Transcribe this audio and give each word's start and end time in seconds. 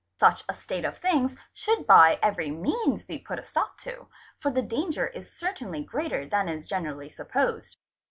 Such 0.19 0.43
a 0.49 0.55
state 0.55 0.83
of 0.83 0.97
things 0.97 1.37
should 1.53 1.85
by 1.85 2.17
every 2.23 2.49
means 2.49 3.03
be 3.05 3.19
put 3.19 3.37
a 3.37 3.43
stop 3.43 3.77
to, 3.81 4.07
for 4.39 4.49
the 4.49 4.63
danger 4.63 5.05
is 5.05 5.31
certainly 5.31 5.83
greater 5.83 6.25
than 6.27 6.49
is 6.49 6.65
generally 6.65 7.11
supposed. 7.11 7.77